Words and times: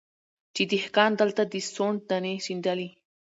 چي 0.55 0.63
دهقان 0.71 1.11
دلته 1.21 1.41
د 1.51 1.53
سونډ 1.73 1.97
دانې 2.09 2.33
شیندلې 2.45 2.89